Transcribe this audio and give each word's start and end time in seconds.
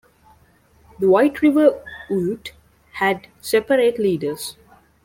The 0.97 1.07
White 1.07 1.43
River 1.43 1.79
Ute 2.09 2.53
had 2.93 3.27
separate 3.39 3.99
leaders. 3.99 4.57